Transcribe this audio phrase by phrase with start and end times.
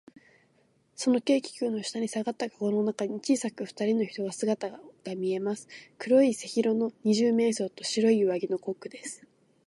[0.95, 4.79] その軽気球の下にさがったかごの中に、小さくふたりの人の姿が
[5.15, 5.67] みえます。
[5.99, 9.27] 黒い背広の二十面相と、白い上着のコックです。